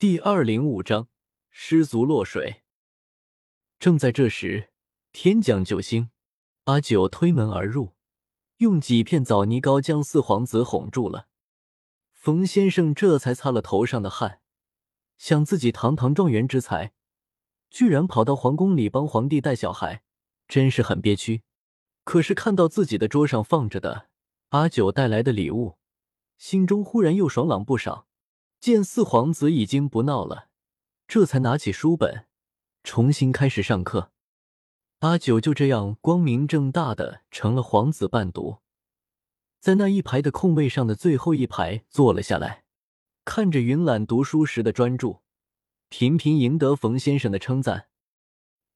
[0.00, 1.08] 第二零五章
[1.50, 2.62] 失足落水。
[3.80, 4.70] 正在这时，
[5.10, 6.10] 天降救星，
[6.66, 7.96] 阿九推门而入，
[8.58, 11.26] 用几片枣泥膏将四皇子哄住了。
[12.12, 14.40] 冯先生这才擦了头上的汗，
[15.16, 16.92] 想自己堂堂状元之才，
[17.68, 20.04] 居然跑到皇宫里帮皇帝带小孩，
[20.46, 21.42] 真是很憋屈。
[22.04, 24.06] 可是看到自己的桌上放着的
[24.50, 25.76] 阿九带来的礼物，
[26.36, 28.06] 心中忽然又爽朗不少。
[28.60, 30.48] 见四皇子已经不闹了，
[31.06, 32.26] 这才拿起书本，
[32.82, 34.10] 重新开始上课。
[34.98, 38.58] 阿九就这样光明正大的成了皇子伴读，
[39.60, 42.64] 在那一排的空位上的最后一排坐了下来，
[43.24, 45.20] 看着云览读书时的专注，
[45.88, 47.86] 频频赢得冯先生的称赞；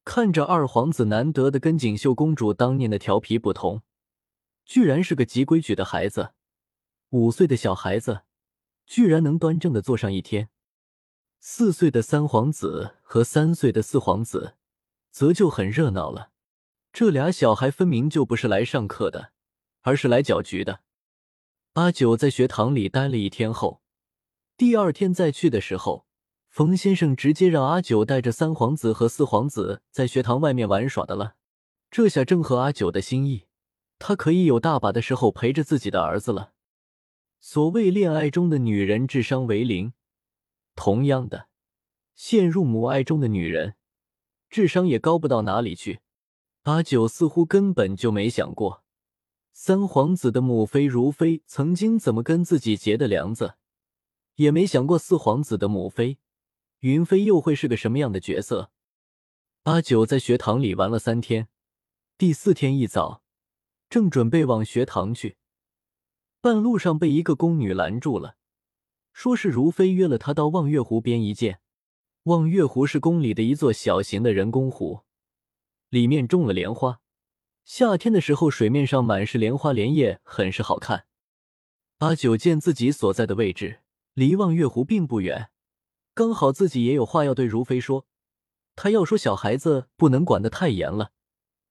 [0.05, 3.83] 看着二皇子难得的跟锦绣公主当年的调皮不同，
[4.65, 6.35] 居然是个极规矩的孩子，
[7.11, 8.23] 五岁的小孩子。
[8.87, 10.51] 居然能端正的坐上一天，
[11.41, 14.55] 四岁的三皇子和三岁的四皇子，
[15.11, 16.31] 则就很热闹了。
[16.93, 19.33] 这俩小孩分明就不是来上课的，
[19.81, 20.81] 而是来搅局的。
[21.73, 23.81] 阿九在学堂里待了一天后，
[24.59, 26.06] 第二天再去的时候，
[26.51, 31.37] 冯先生直接让阿九带着三皇子和四皇子在学堂外面玩耍的了。
[31.91, 33.47] 这下正合阿九的心意，
[33.99, 36.52] 他可以有大把的时候陪着自己的儿子了。
[37.45, 39.95] 所谓恋爱中的女人智商为零，
[40.77, 41.49] 同样的，
[42.15, 43.75] 陷入母爱中的女人
[44.49, 46.03] 智商也高不到哪里去。
[46.62, 48.84] 阿九似乎根本就没想过，
[49.53, 53.56] 三皇子的母妃如妃曾经怎么跟自己结的梁子，
[54.37, 56.19] 也没想过四皇子的母妃
[56.79, 58.71] 云妃又会是个什么样的角色。
[59.65, 61.49] 阿九在学堂里玩了三天，
[62.17, 63.25] 第四天一早，
[63.91, 65.37] 正准备往学堂去。
[66.43, 68.35] 半路上被一个宫女拦住了，
[69.12, 71.61] 说是如妃约了他到望月湖边一见。
[72.25, 75.03] 望月湖是宫里的一座小型的人工湖，
[75.89, 77.01] 里面种了莲花，
[77.65, 81.06] 夏天的时候水面上满是莲花莲叶，很是好看。
[81.99, 83.83] 阿九见自己所在的位置
[84.15, 85.50] 离望月湖并不远，
[86.12, 88.09] 刚好自己也有话要对如妃说。
[88.75, 91.12] 他要说小孩子不能管得太严了，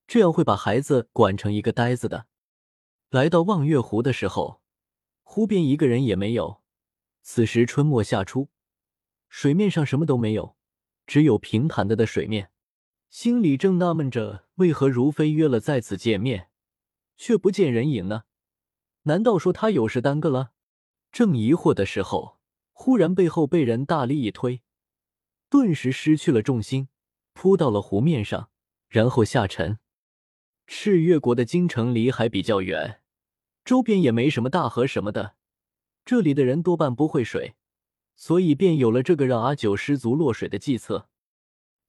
[0.08, 2.28] 这样会把孩子管成一个呆子的。
[3.10, 4.62] 来到望月湖的时候。
[5.34, 6.62] 湖边一个人也没有。
[7.22, 8.50] 此时春末夏初，
[9.30, 10.58] 水面上什么都没有，
[11.08, 12.52] 只有平坦的的水面。
[13.10, 16.50] 心里正纳闷着，为何如飞约了在此见面，
[17.16, 18.24] 却不见人影呢？
[19.04, 20.52] 难道说他有事耽搁了？
[21.14, 22.38] 正疑惑的时候，
[22.74, 24.62] 忽然背后被人大力一推，
[25.50, 26.90] 顿时失去了重心，
[27.32, 28.50] 扑到了湖面上，
[28.90, 29.80] 然后下沉。
[30.68, 33.01] 赤月国的京城离海比较远。
[33.64, 35.36] 周边也没什么大河什么的，
[36.04, 37.56] 这里的人多半不会水，
[38.16, 41.08] 所以便有了这个让阿九失足落水的计策。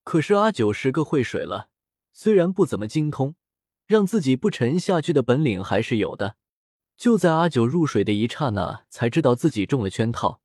[0.05, 1.69] 可是阿九十个会水了，
[2.13, 3.37] 虽然不怎么精通，
[3.87, 6.37] 让自己不沉下去的本领还是有的。
[6.97, 10.41] 就在阿九入水的一刹那，才知道自己中了圈套。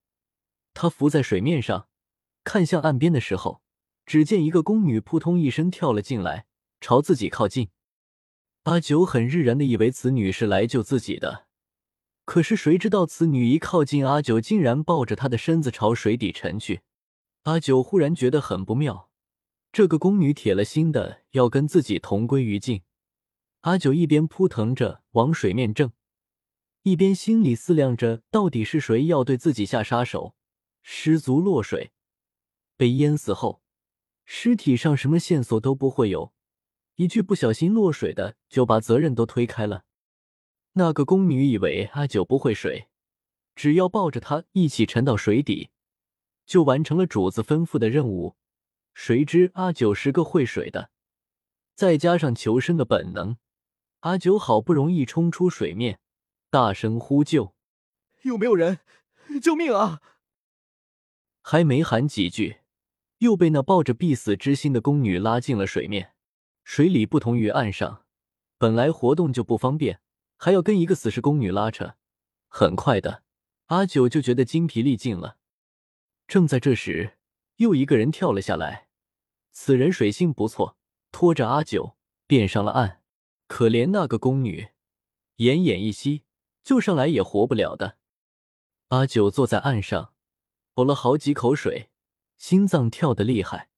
[0.73, 1.87] 他浮在水面上，
[2.43, 3.61] 看向岸边的时候，
[4.05, 6.45] 只见一个宫女扑通一声跳了进来，
[6.79, 7.69] 朝自己靠近。
[8.67, 11.47] 阿九很日然的以为此女是来救自己的，
[12.25, 16.81] 可是谁知道此女一靠近阿九，竟然抱着他的身子朝水底沉去。
[17.43, 19.09] 阿九忽然觉得很不妙，
[19.71, 22.81] 这个宫女铁了心的要跟自己同归于尽。
[23.61, 25.93] 阿九一边扑腾着往水面挣，
[26.83, 30.35] 一边心里思量着，到底是谁要对自己下杀手？
[30.81, 31.93] 失足落水，
[32.75, 33.61] 被淹死后，
[34.25, 36.33] 尸体上什么线索都不会有。
[36.97, 39.85] 一句不小心落水的，就把责任都推开了。
[40.73, 42.87] 那个宫女以为阿九不会水，
[43.55, 45.69] 只要抱着他一起沉到水底，
[46.47, 48.35] 就完成了主子吩咐的任务。
[48.95, 50.89] 谁知阿九是个会水的，
[51.75, 53.37] 再加上求生的本能，
[53.99, 55.99] 阿九好不容易冲出水面，
[56.49, 57.53] 大声呼救
[58.25, 58.79] ：“有没有人？
[59.39, 60.01] 救命啊！”
[61.43, 62.57] 还没喊几句，
[63.19, 66.15] 又被那抱着必死之心的宫女拉进了水面。
[66.67, 68.03] 水里不同于岸上，
[68.57, 70.01] 本来活动就不方便，
[70.35, 71.95] 还要跟一个死尸宫女拉扯。
[72.49, 73.23] 很快的，
[73.67, 75.37] 阿九就觉得精疲力尽了。
[76.27, 77.19] 正在这时，
[77.55, 78.89] 又一个人跳了下来。
[79.53, 80.77] 此人水性不错，
[81.09, 81.95] 拖着阿九
[82.27, 83.01] 便上了岸。
[83.47, 84.67] 可怜那个宫女，
[85.37, 86.25] 奄奄一息，
[86.65, 87.97] 救上来也活不了的。
[88.89, 90.13] 阿九坐在岸上，
[90.75, 91.89] 呕了好几口水，
[92.37, 93.69] 心脏跳得厉害，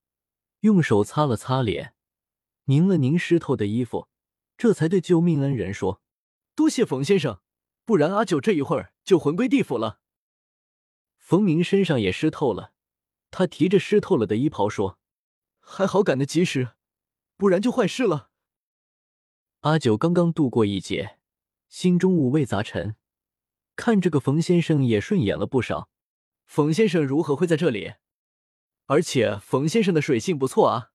[0.61, 1.93] 用手擦了擦脸。
[2.69, 4.07] 拧了拧湿透的衣服，
[4.55, 6.03] 这才对救命恩人说
[6.53, 7.41] ：“多谢冯先生，
[7.83, 9.99] 不然阿九这一会儿就魂归地府了。”
[11.17, 12.73] 冯明身上也湿透了，
[13.31, 14.99] 他提着湿透了的衣袍说
[15.59, 16.73] ：“还好赶得及时，
[17.37, 18.29] 不然就坏事了。”
[19.61, 21.17] 阿九刚刚度过一劫，
[21.69, 22.95] 心中五味杂陈，
[23.75, 25.89] 看这个冯先生也顺眼了不少。
[26.45, 27.95] 冯先生如何会在这里？
[28.85, 30.91] 而且冯先生的水性不错啊，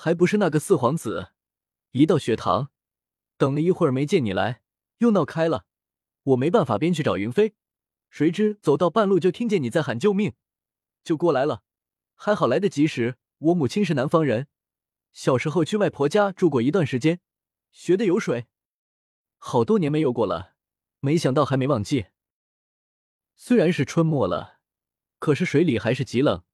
[0.00, 1.32] 还不是那个四皇子？
[1.90, 2.70] 一到学堂，
[3.36, 4.62] 等了一会儿没见你来，
[4.98, 5.66] 又闹开了。
[6.22, 7.56] 我没办法，便去找云飞，
[8.08, 10.34] 谁知走到半路就听见你在喊救命，
[11.02, 11.64] 就过来了。
[12.14, 13.16] 还好来得及时。
[13.38, 14.46] 我母亲是南方人，
[15.12, 17.20] 小时候去外婆家住过一段时间，
[17.72, 18.46] 学的游水，
[19.36, 20.54] 好多年没游过了，
[21.00, 22.06] 没想到还没忘记。
[23.34, 24.60] 虽然是春末了，
[25.18, 26.44] 可是水里还是极冷。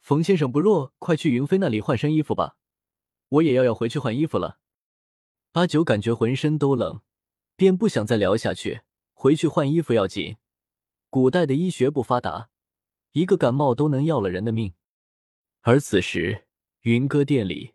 [0.00, 2.56] 冯先生不若快去云飞那里换身衣服吧，
[3.32, 4.58] 我也要要回去换衣服了。
[5.52, 7.00] 阿九感觉浑身都冷，
[7.56, 8.82] 便不想再聊下去。
[9.14, 10.36] 回去换衣服要紧。
[11.08, 12.50] 古代的医学不发达，
[13.12, 14.74] 一个感冒都能要了人的命。
[15.60, 16.46] 而此时，
[16.80, 17.74] 云歌殿里，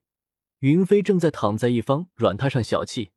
[0.60, 3.12] 云飞正在躺在一方软榻上小憩，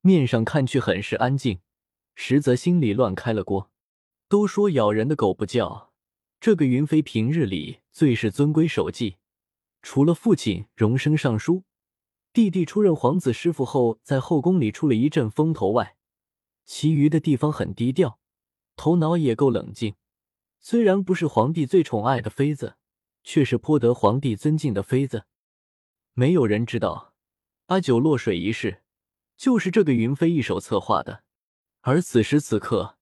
[0.00, 1.60] 面上看去很是安静，
[2.14, 3.70] 实则心里乱开了锅。
[4.28, 5.92] 都说咬人的狗不叫，
[6.40, 9.16] 这个云飞平日里最是遵规守纪，
[9.82, 11.64] 除了父亲荣升尚书，
[12.32, 15.96] 弟弟出任皇子师傅后在后宫里出了一阵风头外，
[16.64, 18.18] 其余的地方很低调，
[18.76, 19.94] 头脑也够冷静。
[20.60, 22.74] 虽然不是皇帝最宠爱的妃子。
[23.24, 25.24] 却是颇得皇帝尊敬的妃子，
[26.14, 27.12] 没有人知道
[27.66, 28.82] 阿九落水一事
[29.36, 31.24] 就是这个云飞一手策划的。
[31.82, 32.96] 而此时此刻，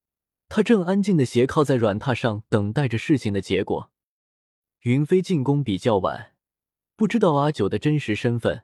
[0.49, 3.93] 他正安静的斜靠在软榻上，等待着事情的结果。
[4.81, 6.34] 云飞进宫比较晚，
[6.97, 8.63] 不知道阿九的真实身份，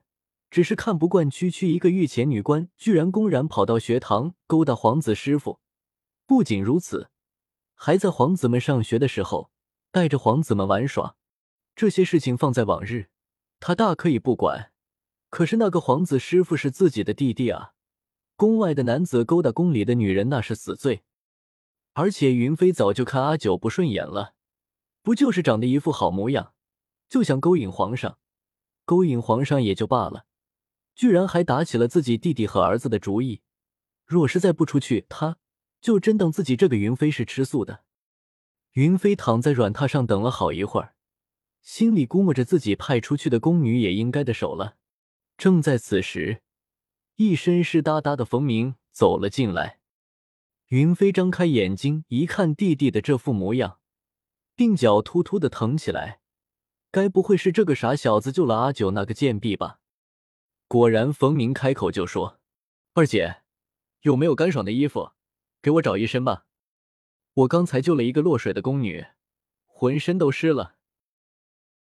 [0.50, 5.60] 只是看不惯区区一个御前女官居然公然跑到学堂勾搭皇子师傅。
[6.24, 7.10] 不仅如此，
[7.74, 9.50] 还在皇子们上学的时候
[9.90, 11.16] 带着皇子们玩耍。
[11.76, 13.10] 这些事情放在往日，
[13.60, 14.72] 他大可以不管。
[15.28, 17.72] 可是那个皇子师傅是自己的弟弟啊，
[18.36, 21.02] 宫外的男子勾搭宫里的女人，那是死罪。
[21.92, 24.32] 而且云飞早就看阿九不顺眼了，
[25.02, 26.54] 不就是长得一副好模样，
[27.10, 28.18] 就想勾引皇上？
[28.84, 30.26] 勾引皇上也就罢了，
[30.94, 33.42] 居然还打起了自己弟弟和儿子的主意。
[34.04, 35.38] 若是再不出去，他
[35.80, 37.84] 就真当自己这个云飞是吃素的。
[38.72, 40.94] 云飞躺在软榻上等了好一会儿。
[41.60, 44.76] 心里估摸着自己派出去的宫女也应该的手了。
[45.36, 46.42] 正在此时，
[47.16, 49.78] 一身湿哒哒的冯明走了进来。
[50.68, 53.78] 云飞张开眼睛一看弟弟的这副模样，
[54.56, 56.21] 鬓角突突的疼起来。
[56.92, 59.78] 该不会是这个傻小子救了阿九那个贱婢吧？
[60.68, 62.38] 果然，冯明开口就说
[62.92, 63.36] ：“二姐，
[64.02, 65.12] 有没有干爽的衣服？
[65.62, 66.44] 给我找一身吧。
[67.32, 69.06] 我刚才救了一个落水的宫女，
[69.64, 70.74] 浑身都湿了。”